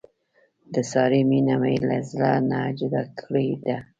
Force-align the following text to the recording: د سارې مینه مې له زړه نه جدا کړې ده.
د 0.73 0.75
سارې 0.91 1.21
مینه 1.29 1.55
مې 1.61 1.75
له 1.89 1.97
زړه 2.09 2.31
نه 2.49 2.59
جدا 2.77 3.03
کړې 3.19 3.47
ده. 3.65 3.77